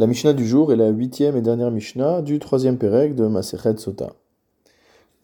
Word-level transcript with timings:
La 0.00 0.06
Mishnah 0.06 0.32
du 0.32 0.46
jour 0.46 0.72
est 0.72 0.76
la 0.76 0.88
huitième 0.88 1.36
et 1.36 1.42
dernière 1.42 1.70
Mishnah 1.70 2.22
du 2.22 2.38
troisième 2.38 2.78
Pérec 2.78 3.14
de 3.14 3.26
Masechet 3.26 3.76
Sota. 3.76 4.14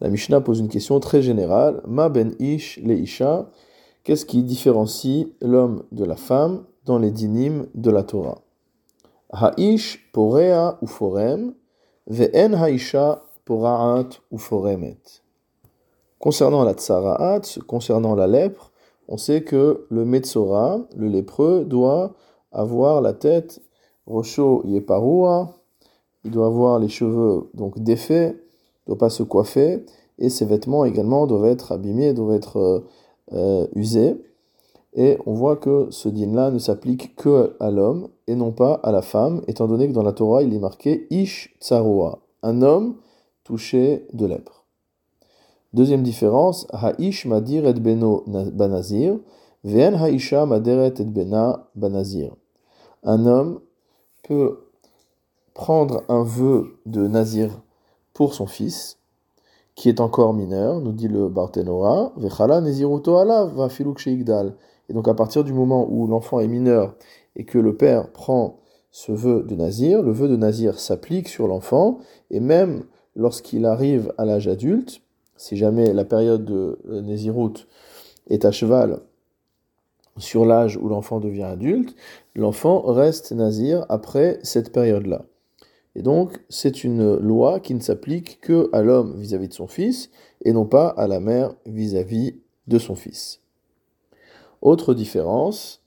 La 0.01 0.11
Mishnah 0.11 0.43
pose 0.43 0.61
une 0.61 0.69
question 0.69 1.01
très 1.01 1.23
générale. 1.23 1.81
Ma 1.87 2.11
ben 2.11 2.35
ish 2.41 2.79
le 2.85 2.93
isha. 2.93 3.49
Qu'est-ce 4.05 4.27
qui 4.27 4.43
différencie 4.43 5.29
l'homme 5.41 5.85
de 5.93 6.05
la 6.05 6.17
femme 6.17 6.65
dans 6.85 6.99
les 6.99 7.11
dynimes 7.11 7.69
de 7.75 7.91
la 7.91 8.03
Torah? 8.03 8.43
Ha'ish 9.31 10.11
porea 10.13 10.77
ou 10.83 10.87
forem, 10.87 11.55
ve'en 12.07 12.53
ha'isha 12.53 13.23
pora'at 13.47 14.11
ou 14.31 14.37
foremet. 14.37 15.01
Concernant 16.19 16.65
la 16.65 16.75
tsara'at, 16.75 17.61
concernant 17.67 18.15
la 18.15 18.27
lèpre, 18.27 18.73
on 19.09 19.17
sait 19.17 19.43
que 19.43 19.87
le 19.89 20.05
metzora, 20.05 20.81
le 20.95 21.09
lépreux, 21.09 21.65
doit 21.65 22.13
avoir 22.53 23.01
la 23.01 23.15
tête 23.15 23.63
Rocho 24.07 24.63
Yeparua, 24.65 25.55
il 26.25 26.31
doit 26.31 26.47
avoir 26.47 26.79
les 26.79 26.89
cheveux 26.89 27.51
donc 27.55 27.79
défaits, 27.79 28.35
ne 28.35 28.93
doit 28.93 28.99
pas 28.99 29.11
se 29.11 29.23
coiffer, 29.23 29.85
et 30.19 30.29
ses 30.29 30.45
vêtements 30.45 30.85
également 30.85 31.27
doivent 31.27 31.47
être 31.47 31.73
abîmés, 31.73 32.13
doivent 32.13 32.37
être 32.37 32.57
euh, 32.57 32.81
euh, 33.33 33.67
usés. 33.75 34.17
Et 34.95 35.19
on 35.27 35.35
voit 35.35 35.57
que 35.57 35.89
ce 35.91 36.09
din-là 36.09 36.51
ne 36.51 36.59
s'applique 36.59 37.17
que 37.17 37.55
à 37.61 37.71
l'homme 37.71 38.09
et 38.27 38.35
non 38.35 38.51
pas 38.53 38.75
à 38.83 38.93
la 38.93 39.03
femme, 39.03 39.43
étant 39.47 39.69
donné 39.69 39.89
que 39.89 39.93
dans 39.93 40.03
la 40.03 40.13
Torah 40.13 40.43
il 40.43 40.55
est 40.55 40.59
marqué 40.59 41.07
Ish 41.11 41.55
Tsaroa, 41.61 42.21
un 42.43 42.63
homme 42.63 42.97
touché 43.45 44.07
de 44.15 44.25
lèpre. 44.25 44.65
Deuxième 45.75 46.03
différence, 46.03 46.67
Ha'ish 46.71 47.27
Madir 47.27 47.67
et 47.67 47.75
Beno 47.75 48.25
Banazir, 48.27 49.19
Ve'en 49.65 49.95
Ha'isha 49.95 50.45
et 50.45 51.05
Bena 51.05 51.69
Banazir. 51.75 52.35
Un 53.03 53.27
homme 53.27 53.61
peut 54.27 54.67
prendre 55.55 56.03
un 56.09 56.23
vœu 56.23 56.79
de 56.85 57.07
Nazir 57.07 57.63
pour 58.13 58.35
son 58.35 58.47
fils, 58.47 58.99
qui 59.75 59.89
est 59.89 60.01
encore 60.01 60.35
mineur, 60.35 60.81
nous 60.81 60.93
dit 60.93 61.09
le 61.09 61.29
Barthénora, 61.29 62.13
Vechala 62.17 62.61
va. 62.61 63.69
Et 64.89 64.93
donc 64.93 65.09
à 65.09 65.15
partir 65.15 65.45
du 65.45 65.53
moment 65.53 65.87
où 65.89 66.07
l'enfant 66.07 66.41
est 66.41 66.49
mineur 66.49 66.95
et 67.37 67.45
que 67.45 67.59
le 67.59 67.77
père 67.77 68.11
prend 68.13 68.59
ce 68.91 69.13
vœu 69.13 69.43
de 69.43 69.55
Nazir, 69.55 70.03
le 70.03 70.13
vœu 70.13 70.29
de 70.29 70.37
Nazir 70.37 70.79
s'applique 70.79 71.29
sur 71.29 71.47
l'enfant, 71.47 71.99
et 72.31 72.41
même 72.41 72.85
lorsqu'il 73.15 73.67
arrive 73.67 74.13
à 74.17 74.25
l'âge 74.25 74.49
adulte, 74.49 75.03
si 75.37 75.57
jamais 75.57 75.93
la 75.93 76.05
période 76.05 76.45
de 76.45 76.79
Nézirut 77.03 77.67
est 78.29 78.45
à 78.45 78.51
cheval 78.51 79.01
sur 80.19 80.45
l'âge 80.45 80.77
où 80.77 80.89
l'enfant 80.89 81.21
devient 81.21 81.43
adulte, 81.43 81.95
l'enfant 82.35 82.81
reste 82.83 83.33
nazir 83.33 83.85
après 83.89 84.39
cette 84.43 84.73
période-là. 84.73 85.25
Et 85.95 86.03
donc, 86.03 86.45
c'est 86.49 86.85
une 86.85 87.17
loi 87.17 87.61
qui 87.61 87.75
ne 87.75 87.81
s'applique 87.81 88.41
que 88.41 88.69
à 88.73 88.83
l'homme 88.83 89.15
vis-à-vis 89.17 89.49
de 89.49 89.55
son 89.55 89.67
fils 89.67 90.11
et 90.45 90.53
non 90.53 90.67
pas 90.67 90.89
à 90.89 91.07
la 91.07 91.21
mère 91.21 91.55
vis-à-vis 91.65 92.37
de 92.67 92.79
son 92.79 92.95
fils. 92.95 93.41
Autre 94.61 94.95
différence, 94.95 95.83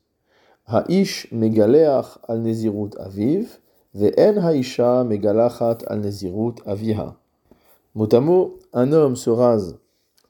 Ha'ish 0.72 1.28
megaleach 1.32 2.20
al 2.28 2.42
nezirut 2.42 2.92
aviv, 3.00 3.58
ve'en 3.96 4.38
ha'isha 4.38 5.04
megalachat 5.04 5.80
al 5.88 6.00
nezirut 6.00 6.62
aviha. 6.66 7.16
Mot 7.96 8.14
un 8.74 8.92
homme 8.92 9.16
se 9.16 9.32
rase 9.32 9.80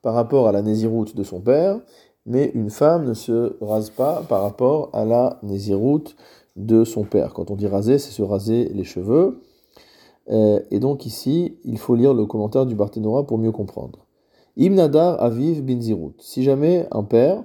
par 0.02 0.14
rapport 0.14 0.48
à 0.48 0.54
la 0.54 0.62
nésiroute 0.62 1.16
de 1.16 1.24
son 1.24 1.42
père, 1.42 1.82
mais 2.26 2.52
une 2.54 2.70
femme 2.70 3.06
ne 3.06 3.14
se 3.14 3.58
rase 3.62 3.90
pas 3.90 4.24
par 4.28 4.42
rapport 4.42 4.90
à 4.94 5.06
la 5.06 5.40
nésiroute 5.44 6.16
de 6.56 6.84
son 6.84 7.04
père. 7.04 7.34
Quand 7.34 7.52
on 7.52 7.56
dit 7.56 7.68
raser, 7.68 7.98
c'est 7.98 8.12
se 8.12 8.22
raser 8.22 8.70
les 8.74 8.84
cheveux. 8.84 9.42
Euh, 10.30 10.60
et 10.70 10.80
donc 10.80 11.06
ici, 11.06 11.58
il 11.64 11.78
faut 11.78 11.96
lire 11.96 12.14
le 12.14 12.26
commentaire 12.26 12.66
du 12.66 12.76
Barthénora 12.76 13.26
pour 13.26 13.38
mieux 13.38 13.52
comprendre. 13.52 14.06
Imnadar 14.58 15.22
aviv 15.22 15.64
bin 15.64 15.80
Si 16.20 16.44
jamais 16.44 16.88
un 16.92 17.04
père 17.04 17.44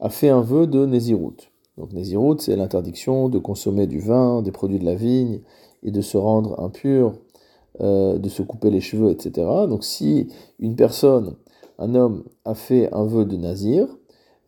a 0.00 0.10
fait 0.10 0.28
un 0.28 0.42
vœu 0.42 0.66
de 0.66 0.84
nésiroute. 0.84 1.50
Donc 1.76 1.92
nésiroute, 1.92 2.40
c'est 2.40 2.56
l'interdiction 2.56 3.28
de 3.28 3.38
consommer 3.38 3.86
du 3.86 4.00
vin, 4.00 4.42
des 4.42 4.50
produits 4.50 4.80
de 4.80 4.84
la 4.84 4.96
vigne 4.96 5.40
et 5.82 5.92
de 5.92 6.00
se 6.00 6.16
rendre 6.16 6.60
impur, 6.60 7.14
euh, 7.80 8.18
de 8.18 8.28
se 8.28 8.42
couper 8.42 8.70
les 8.70 8.80
cheveux, 8.80 9.10
etc. 9.10 9.46
Donc 9.68 9.84
si 9.84 10.28
une 10.58 10.74
personne 10.74 11.36
un 11.78 11.94
homme 11.94 12.24
a 12.44 12.54
fait 12.54 12.92
un 12.92 13.04
vœu 13.04 13.24
de 13.24 13.36
nazir, 13.36 13.86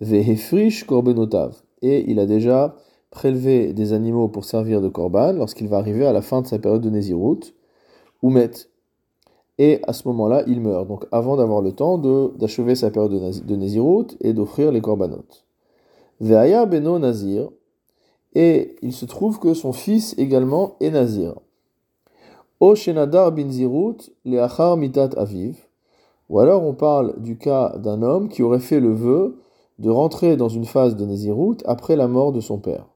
vehefrish 0.00 0.84
korbenotav, 0.84 1.62
et 1.82 2.10
il 2.10 2.18
a 2.18 2.26
déjà 2.26 2.76
prélevé 3.10 3.72
des 3.72 3.92
animaux 3.92 4.28
pour 4.28 4.44
servir 4.44 4.80
de 4.80 4.88
korban 4.88 5.32
lorsqu'il 5.32 5.68
va 5.68 5.78
arriver 5.78 6.06
à 6.06 6.12
la 6.12 6.22
fin 6.22 6.42
de 6.42 6.46
sa 6.46 6.58
période 6.58 6.82
de 6.82 6.90
Nézirut, 6.90 7.40
ou 8.22 8.30
met. 8.30 8.50
Et 9.58 9.80
à 9.86 9.92
ce 9.92 10.06
moment-là, 10.08 10.42
il 10.46 10.60
meurt. 10.60 10.86
Donc 10.86 11.06
avant 11.12 11.36
d'avoir 11.36 11.60
le 11.60 11.72
temps 11.72 11.98
d'achever 11.98 12.74
sa 12.74 12.90
période 12.90 13.12
de 13.12 13.56
Nézirut 13.56 14.06
et 14.20 14.32
d'offrir 14.32 14.72
les 14.72 14.80
korbanot. 14.80 15.24
Veaya 16.20 16.66
beno 16.66 16.98
nazir, 16.98 17.50
et 18.34 18.76
il 18.82 18.92
se 18.92 19.06
trouve 19.06 19.38
que 19.38 19.54
son 19.54 19.72
fils 19.72 20.14
également 20.18 20.76
est 20.80 20.90
nazir. 20.90 21.34
O 22.60 22.74
shenadar 22.74 23.32
bin 23.32 23.50
zirut 23.50 24.12
leachar 24.24 24.76
mitat 24.76 25.10
aviv, 25.16 25.56
ou 26.30 26.38
alors 26.38 26.62
on 26.62 26.74
parle 26.74 27.20
du 27.20 27.36
cas 27.36 27.76
d'un 27.76 28.02
homme 28.02 28.28
qui 28.28 28.42
aurait 28.42 28.60
fait 28.60 28.80
le 28.80 28.94
vœu 28.94 29.42
de 29.80 29.90
rentrer 29.90 30.36
dans 30.36 30.48
une 30.48 30.64
phase 30.64 30.94
de 30.96 31.04
Nézirut 31.04 31.56
après 31.66 31.96
la 31.96 32.06
mort 32.06 32.32
de 32.32 32.40
son 32.40 32.58
père. 32.58 32.86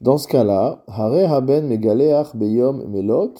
Dans 0.00 0.18
ce 0.18 0.26
cas-là, 0.26 0.82
Hare 0.88 1.30
haben 1.30 1.68
megaleach 1.68 2.34
beyom 2.34 2.88
melot 2.88 3.34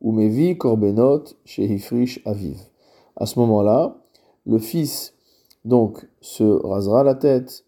ou 0.00 0.12
mevi 0.12 0.58
korbenot 0.58 1.24
shehifrish 1.44 2.20
aviv. 2.26 2.60
À 3.16 3.24
ce 3.24 3.38
moment-là, 3.38 3.96
le 4.44 4.58
fils 4.58 5.14
donc 5.64 6.06
se 6.20 6.44
rasera 6.44 7.04
la 7.04 7.14
tête 7.14 7.64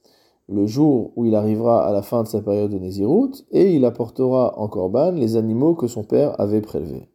le 0.49 0.67
jour 0.67 1.13
où 1.17 1.25
il 1.25 1.35
arrivera 1.35 1.87
à 1.87 1.93
la 1.93 2.03
fin 2.03 2.25
de 2.25 2.29
sa 2.29 2.43
période 2.43 2.71
de 2.71 2.79
Nézirut 2.79 3.33
et 3.53 3.73
il 3.73 3.87
apportera 3.87 4.59
en 4.59 4.69
korban 4.69 5.13
les 5.13 5.37
animaux 5.37 5.75
que 5.75 5.87
son 5.87 6.05
père 6.05 6.39
avait 6.39 6.61
prélevés. 6.61 7.09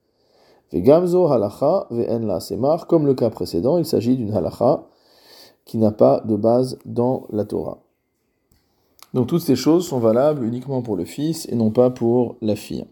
Vegamzo 0.72 1.28
halacha 1.28 1.88
ve'en 1.90 2.20
la 2.20 2.40
semar, 2.40 2.88
comme 2.88 3.06
le 3.06 3.16
cas 3.16 3.30
précédent, 3.30 3.78
il 3.78 3.86
s'agit 3.86 4.16
d'une 4.16 4.34
halacha 4.34 4.86
qui 5.66 5.78
n'a 5.78 5.92
pas 5.92 6.22
de 6.26 6.36
base 6.36 6.78
dans 6.86 7.28
la 7.32 7.46
Torah. 7.46 7.80
Donc 9.14 9.28
toutes 9.28 9.42
ces 9.42 9.56
choses 9.56 9.88
sont 9.88 10.00
valables 10.00 10.46
uniquement 10.46 10.82
pour 10.82 10.96
le 10.96 11.06
fils 11.06 11.48
et 11.50 11.56
non 11.56 11.72
pas 11.72 11.90
pour 11.90 12.36
la 12.42 12.56
fille. 12.56 12.86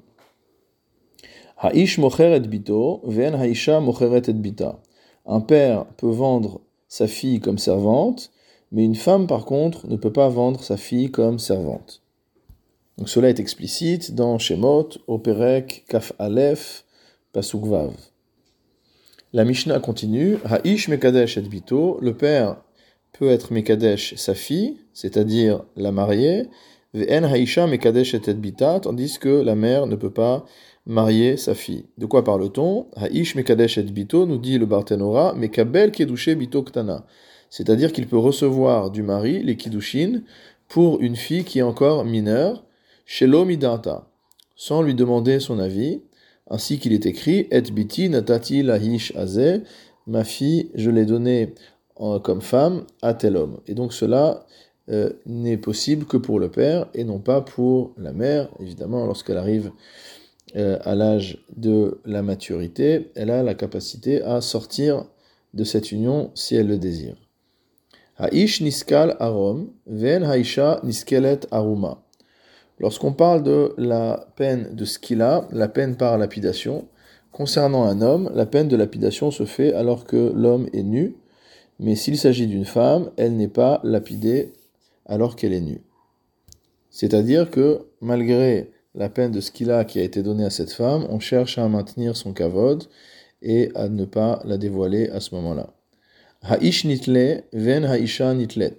Ha'ish 1.59 1.97
mocher 1.97 2.35
et 2.35 2.39
bito, 2.39 3.01
ve'en 3.03 3.81
mocheret 3.81 4.21
et 4.27 4.33
bita. 4.33 4.79
Un 5.25 5.41
père 5.41 5.85
peut 5.97 6.09
vendre 6.09 6.61
sa 6.87 7.07
fille 7.07 7.39
comme 7.39 7.57
servante, 7.57 8.31
mais 8.71 8.83
une 8.83 8.95
femme 8.95 9.27
par 9.27 9.45
contre 9.45 9.87
ne 9.87 9.95
peut 9.95 10.13
pas 10.13 10.29
vendre 10.29 10.63
sa 10.63 10.77
fille 10.77 11.11
comme 11.11 11.39
servante. 11.39 12.01
Donc 12.97 13.09
cela 13.09 13.29
est 13.29 13.39
explicite 13.39 14.15
dans 14.15 14.39
Shemot, 14.39 14.89
Operek, 15.07 15.85
Kaf 15.87 16.13
Aleph, 16.17 16.85
la 19.33 19.43
Mishnah 19.43 19.79
continue. 19.79 20.37
Ha'ish 20.45 20.87
Mekadesh 20.87 21.37
et 21.37 21.41
Bito. 21.41 21.99
Le 22.01 22.15
père 22.15 22.57
peut 23.13 23.29
être 23.29 23.53
Mekadesh 23.53 24.15
sa 24.15 24.33
fille, 24.33 24.77
c'est-à-dire 24.93 25.63
la 25.75 25.91
mariée. 25.91 26.47
Haisha 26.93 27.67
Mekadesh 27.67 28.15
et 28.15 28.21
tandis 28.21 29.19
que 29.19 29.29
la 29.29 29.55
mère 29.55 29.85
ne 29.85 29.95
peut 29.95 30.09
pas 30.09 30.45
marier 30.85 31.37
sa 31.37 31.53
fille. 31.53 31.85
De 31.97 32.05
quoi 32.05 32.23
parle-t-on? 32.23 32.87
Ha'ish 32.95 33.35
Mekadesh 33.35 33.77
et 33.77 33.83
Bito, 33.83 34.25
nous 34.25 34.37
dit 34.37 34.57
le 34.57 34.65
Barthénora, 34.65 35.33
Mekabel 35.33 35.91
Kedushe 35.91 36.29
Bito 36.29 36.63
Ktana. 36.63 37.05
C'est-à-dire 37.49 37.93
qu'il 37.93 38.07
peut 38.07 38.17
recevoir 38.17 38.89
du 38.89 39.03
mari 39.03 39.43
les 39.43 39.57
Kiddushin 39.57 40.21
pour 40.67 40.99
une 41.01 41.15
fille 41.15 41.43
qui 41.43 41.59
est 41.59 41.63
encore 41.63 42.03
mineure, 42.03 42.63
chez 43.05 43.27
Midata, 43.27 44.09
sans 44.55 44.81
lui 44.81 44.95
demander 44.95 45.39
son 45.39 45.59
avis 45.59 46.01
ainsi 46.49 46.79
qu'il 46.79 46.93
est 46.93 47.05
écrit 47.05 47.47
Et 47.51 47.61
biti 47.61 48.09
natati 48.09 48.63
lahish 48.63 49.15
aze, 49.15 49.61
ma 50.05 50.23
fille, 50.23 50.71
je 50.75 50.89
l'ai 50.89 51.05
donnée 51.05 51.53
comme 52.23 52.41
femme 52.41 52.85
à 53.01 53.13
tel 53.13 53.37
homme. 53.37 53.59
Et 53.67 53.73
donc 53.73 53.93
cela 53.93 54.45
euh, 54.89 55.11
n'est 55.25 55.57
possible 55.57 56.05
que 56.05 56.17
pour 56.17 56.39
le 56.39 56.49
père 56.49 56.87
et 56.93 57.03
non 57.03 57.19
pas 57.19 57.41
pour 57.41 57.93
la 57.97 58.13
mère. 58.13 58.49
Évidemment, 58.59 59.05
lorsqu'elle 59.05 59.37
arrive 59.37 59.71
euh, 60.55 60.77
à 60.83 60.95
l'âge 60.95 61.43
de 61.55 61.99
la 62.05 62.21
maturité, 62.21 63.11
elle 63.15 63.31
a 63.31 63.43
la 63.43 63.53
capacité 63.53 64.21
à 64.21 64.41
sortir 64.41 65.05
de 65.53 65.63
cette 65.63 65.91
union 65.91 66.31
si 66.35 66.55
elle 66.55 66.67
le 66.67 66.77
désire. 66.77 67.15
Haish 68.19 68.61
niskal 68.61 69.15
arom, 69.19 69.69
ven 69.85 70.23
haisha 70.23 70.79
niskelet 70.83 71.41
aruma. 71.51 72.01
Lorsqu'on 72.79 73.13
parle 73.13 73.43
de 73.43 73.73
la 73.77 74.27
peine 74.35 74.75
de 74.75 74.85
skila, 74.85 75.47
la 75.51 75.67
peine 75.67 75.97
par 75.97 76.17
lapidation, 76.17 76.87
concernant 77.31 77.83
un 77.83 78.01
homme, 78.01 78.31
la 78.33 78.45
peine 78.45 78.67
de 78.67 78.75
lapidation 78.75 79.31
se 79.31 79.45
fait 79.45 79.73
alors 79.73 80.05
que 80.05 80.31
l'homme 80.35 80.67
est 80.73 80.83
nu, 80.83 81.15
mais 81.79 81.95
s'il 81.95 82.17
s'agit 82.17 82.47
d'une 82.47 82.65
femme, 82.65 83.11
elle 83.17 83.35
n'est 83.35 83.47
pas 83.47 83.79
lapidée 83.83 84.53
alors 85.05 85.35
qu'elle 85.35 85.53
est 85.53 85.61
nue. 85.61 85.81
C'est-à-dire 86.89 87.49
que 87.51 87.85
malgré 88.01 88.71
la 88.95 89.09
peine 89.09 89.31
de 89.31 89.41
ce 89.41 89.51
qu'il 89.51 89.71
a 89.71 89.85
qui 89.85 89.99
a 89.99 90.03
été 90.03 90.23
donné 90.23 90.43
à 90.45 90.49
cette 90.49 90.71
femme, 90.71 91.05
on 91.09 91.19
cherche 91.19 91.57
à 91.57 91.67
maintenir 91.67 92.15
son 92.15 92.33
kavod 92.33 92.83
et 93.41 93.71
à 93.75 93.89
ne 93.89 94.05
pas 94.05 94.41
la 94.45 94.57
dévoiler 94.57 95.09
à 95.09 95.19
ce 95.19 95.35
moment-là. 95.35 95.73
Ha'ish 96.41 96.85
nitle 96.85 97.43
ven 97.53 97.85
ha'isha 97.85 98.33
nitlet. 98.33 98.77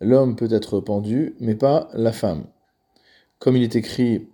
L'homme 0.00 0.36
peut 0.36 0.52
être 0.52 0.78
pendu, 0.80 1.34
mais 1.40 1.56
pas 1.56 1.88
la 1.94 2.12
femme. 2.12 2.44
Comme 3.38 3.56
il 3.56 3.62
est 3.62 3.76
écrit 3.76 4.26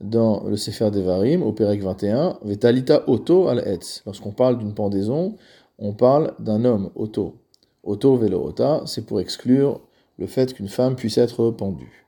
dans 0.00 0.44
le 0.44 0.56
Sefer 0.56 0.90
Devarim, 0.90 1.42
au 1.42 1.52
Pérec 1.52 1.82
21, 1.82 2.38
Vetalita 2.42 3.08
Oto 3.08 3.48
al 3.48 3.60
etz. 3.66 4.02
Lorsqu'on 4.04 4.32
parle 4.32 4.58
d'une 4.58 4.74
pendaison, 4.74 5.36
on 5.78 5.94
parle 5.94 6.34
d'un 6.38 6.64
homme, 6.64 6.90
Oto. 6.94 7.36
Oto 7.82 8.16
veloota, 8.16 8.82
c'est 8.84 9.06
pour 9.06 9.20
exclure 9.20 9.80
le 10.18 10.26
fait 10.26 10.52
qu'une 10.52 10.68
femme 10.68 10.96
puisse 10.96 11.16
être 11.16 11.50
pendue. 11.50 12.06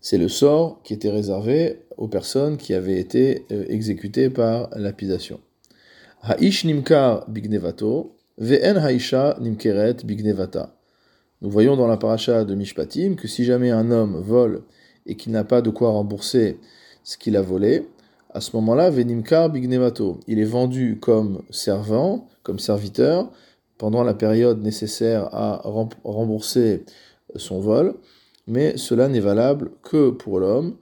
C'est 0.00 0.18
le 0.18 0.28
sort 0.28 0.80
qui 0.84 0.94
était 0.94 1.10
réservé 1.10 1.80
aux 1.96 2.08
personnes 2.08 2.56
qui 2.56 2.74
avaient 2.74 2.98
été 2.98 3.46
euh, 3.50 3.64
exécutées 3.68 4.30
par 4.30 4.68
lapidation. 4.76 5.40
Ha'ish 6.22 6.64
nimkar 6.64 7.28
bignevato, 7.28 8.16
ve'en 8.38 8.76
ha'isha 8.76 9.36
nimkeret 9.40 10.04
bignevata. 10.04 10.76
Nous 11.40 11.50
voyons 11.50 11.76
dans 11.76 11.88
la 11.88 11.96
paracha 11.96 12.44
de 12.44 12.54
Mishpatim 12.54 13.16
que 13.16 13.26
si 13.26 13.44
jamais 13.44 13.70
un 13.70 13.90
homme 13.90 14.20
vole 14.20 14.62
et 15.06 15.16
qu'il 15.16 15.32
n'a 15.32 15.44
pas 15.44 15.62
de 15.62 15.70
quoi 15.70 15.90
rembourser 15.90 16.58
ce 17.04 17.16
qu'il 17.16 17.36
a 17.36 17.42
volé, 17.42 17.88
à 18.34 18.40
ce 18.40 18.56
moment-là, 18.56 18.88
Venimkar 18.88 19.50
Bignevato, 19.50 20.20
il 20.26 20.38
est 20.38 20.44
vendu 20.44 20.98
comme 20.98 21.42
servant, 21.50 22.28
comme 22.42 22.58
serviteur, 22.58 23.30
pendant 23.76 24.04
la 24.04 24.14
période 24.14 24.62
nécessaire 24.62 25.28
à 25.34 25.60
rembourser 26.04 26.84
son 27.36 27.60
vol, 27.60 27.94
mais 28.46 28.76
cela 28.78 29.08
n'est 29.08 29.20
valable 29.20 29.70
que 29.82 30.10
pour 30.10 30.38
l'homme. 30.38 30.76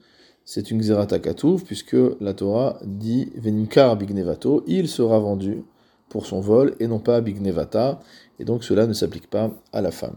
C'est 0.45 0.71
une 0.71 0.81
Xeratakatouf, 0.81 1.65
puisque 1.65 1.97
la 2.21 2.35
Torah 2.35 2.79
dit 2.85 3.33
Venimkar 3.37 3.97
Bignevato, 3.97 4.63
il 4.67 4.89
sera 4.89 5.19
vendu 5.19 5.65
pour 6.09 6.27
son 6.27 6.41
vol 6.41 6.75
et 6.79 6.87
non 6.87 6.99
pas 6.99 7.21
Bignevata, 7.21 8.01
et 8.39 8.45
donc 8.45 8.63
cela 8.63 8.87
ne 8.87 8.93
s'applique 8.93 9.29
pas 9.29 9.51
à 9.73 9.81
la 9.81 9.91
femme. 9.91 10.17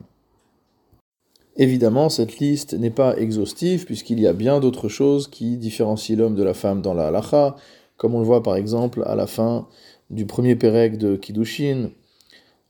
Évidemment, 1.55 2.09
cette 2.09 2.39
liste 2.39 2.73
n'est 2.73 2.89
pas 2.89 3.15
exhaustive 3.17 3.85
puisqu'il 3.85 4.19
y 4.19 4.25
a 4.25 4.33
bien 4.33 4.59
d'autres 4.59 4.89
choses 4.89 5.27
qui 5.27 5.57
différencient 5.57 6.17
l'homme 6.17 6.35
de 6.35 6.43
la 6.43 6.55
femme 6.55 6.81
dans 6.81 6.95
la 6.95 7.07
halacha, 7.07 7.55
comme 7.97 8.15
on 8.15 8.19
le 8.19 8.25
voit 8.25 8.41
par 8.41 8.55
exemple 8.55 9.03
à 9.05 9.15
la 9.15 9.27
fin 9.27 9.67
du 10.09 10.25
premier 10.25 10.55
pérec 10.55 10.97
de 10.97 11.15
Kiddushin, 11.15 11.91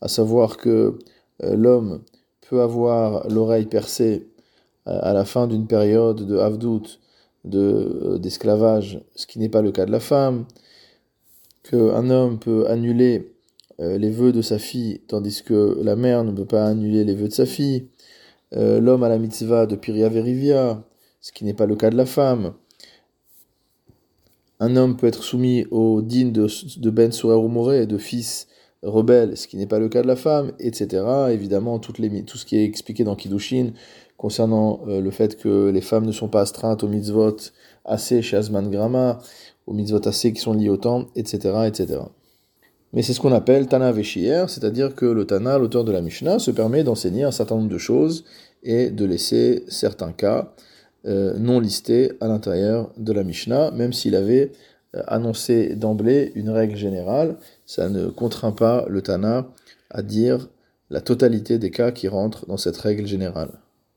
à 0.01 0.09
savoir 0.09 0.57
que 0.57 0.99
euh, 1.43 1.55
l'homme 1.55 2.01
peut 2.41 2.61
avoir 2.61 3.27
l'oreille 3.29 3.67
percée 3.67 4.27
euh, 4.87 4.99
à 5.01 5.13
la 5.13 5.23
fin 5.23 5.47
d'une 5.47 5.65
période 5.65 6.25
de 6.25 6.37
havdout, 6.37 6.99
euh, 7.53 8.17
d'esclavage, 8.17 9.01
ce 9.15 9.27
qui 9.27 9.39
n'est 9.39 9.49
pas 9.49 9.61
le 9.61 9.71
cas 9.71 9.85
de 9.85 9.91
la 9.91 10.01
femme, 10.01 10.45
qu'un 11.63 12.09
homme 12.09 12.37
peut 12.39 12.67
annuler 12.67 13.29
les 13.79 14.11
vœux 14.11 14.31
de 14.31 14.41
sa 14.41 14.59
fille, 14.59 15.01
tandis 15.07 15.41
que 15.41 15.79
la 15.81 15.95
mère 15.95 16.23
ne 16.23 16.31
peut 16.31 16.45
pas 16.45 16.67
annuler 16.67 17.03
les 17.03 17.15
vœux 17.15 17.27
de 17.27 17.33
sa 17.33 17.47
fille, 17.47 17.87
euh, 18.55 18.79
l'homme 18.79 19.03
à 19.03 19.09
la 19.09 19.17
mitzvah 19.17 19.65
de 19.65 19.75
Piria 19.75 20.09
Verivia, 20.09 20.83
ce 21.21 21.31
qui 21.31 21.45
n'est 21.45 21.53
pas 21.53 21.65
le 21.65 21.75
cas 21.75 21.89
de 21.89 21.97
la 21.97 22.05
femme. 22.05 22.53
Un 24.59 24.75
homme 24.75 24.97
peut 24.97 25.07
être 25.07 25.23
soumis 25.23 25.65
au 25.71 26.01
din 26.01 26.27
de, 26.27 26.47
de 26.79 26.89
Ben 26.89 27.11
Surer 27.11 27.85
de 27.85 27.97
fils 27.97 28.47
rebelle, 28.83 29.37
ce 29.37 29.47
qui 29.47 29.57
n'est 29.57 29.67
pas 29.67 29.79
le 29.79 29.89
cas 29.89 30.01
de 30.01 30.07
la 30.07 30.15
femme, 30.15 30.51
etc. 30.59 31.03
Évidemment, 31.31 31.79
tout 31.79 31.93
ce 31.95 32.45
qui 32.45 32.57
est 32.57 32.65
expliqué 32.65 33.03
dans 33.03 33.15
Kiddushin 33.15 33.71
concernant 34.17 34.81
euh, 34.87 35.01
le 35.01 35.11
fait 35.11 35.37
que 35.37 35.69
les 35.69 35.81
femmes 35.81 36.05
ne 36.05 36.11
sont 36.11 36.29
pas 36.29 36.41
astreintes 36.41 36.83
aux 36.83 36.87
mitzvot 36.87 37.37
assez 37.85 38.21
chez 38.21 38.37
Asman 38.37 38.69
Grama, 38.69 39.19
aux 39.67 39.73
mitzvot 39.73 40.07
assez 40.07 40.31
qui 40.31 40.41
sont 40.41 40.53
liés 40.53 40.69
au 40.69 40.77
temps, 40.77 41.07
etc. 41.15 41.65
etc 41.65 42.03
mais 42.93 43.01
c'est 43.01 43.13
ce 43.13 43.19
qu'on 43.19 43.33
appelle 43.33 43.67
Tana 43.67 43.91
Veshier, 43.91 44.45
c'est-à-dire 44.47 44.95
que 44.95 45.05
le 45.05 45.25
Tana, 45.25 45.57
l'auteur 45.57 45.83
de 45.83 45.91
la 45.91 46.01
Mishnah, 46.01 46.39
se 46.39 46.51
permet 46.51 46.83
d'enseigner 46.83 47.23
un 47.23 47.31
certain 47.31 47.55
nombre 47.55 47.69
de 47.69 47.77
choses 47.79 48.23
et 48.61 48.91
de 48.91 49.05
laisser 49.05 49.65
certains 49.67 50.11
cas 50.11 50.53
euh, 51.05 51.37
non 51.37 51.59
listés 51.59 52.13
à 52.21 52.27
l'intérieur 52.27 52.91
de 52.97 53.11
la 53.11 53.23
Mishnah, 53.23 53.71
même 53.71 53.91
s'il 53.91 54.15
avait 54.15 54.51
euh, 54.95 55.01
annoncé 55.07 55.75
d'emblée 55.75 56.31
une 56.35 56.49
règle 56.49 56.77
générale, 56.77 57.37
ça 57.65 57.89
ne 57.89 58.07
contraint 58.07 58.51
pas 58.51 58.85
le 58.87 59.01
Tana 59.01 59.47
à 59.89 60.01
dire 60.03 60.49
la 60.91 61.01
totalité 61.01 61.57
des 61.57 61.71
cas 61.71 61.91
qui 61.91 62.07
rentrent 62.07 62.45
dans 62.45 62.57
cette 62.57 62.77
règle 62.77 63.07
générale. 63.07 63.62